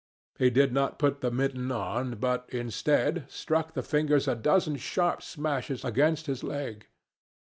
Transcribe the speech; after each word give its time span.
He 0.39 0.49
did 0.49 0.73
not 0.73 0.97
put 0.97 1.21
the 1.21 1.29
mitten 1.29 1.71
on, 1.71 2.15
but, 2.15 2.49
instead, 2.49 3.29
struck 3.29 3.73
the 3.75 3.83
fingers 3.83 4.27
a 4.27 4.33
dozen 4.33 4.77
sharp 4.77 5.21
smashes 5.21 5.85
against 5.85 6.25
his 6.25 6.43
leg. 6.43 6.87